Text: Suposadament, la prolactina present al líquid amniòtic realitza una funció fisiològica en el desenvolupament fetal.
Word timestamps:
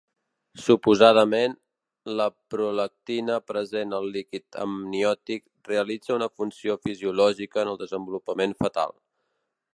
Suposadament, 0.67 1.51
la 2.21 2.25
prolactina 2.53 3.35
present 3.51 3.93
al 3.99 4.09
líquid 4.17 4.59
amniòtic 4.65 5.47
realitza 5.73 6.17
una 6.19 6.33
funció 6.41 6.81
fisiològica 6.89 7.65
en 7.67 7.75
el 7.77 7.81
desenvolupament 7.85 8.59
fetal. 8.65 8.99